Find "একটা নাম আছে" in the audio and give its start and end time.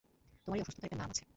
0.87-1.23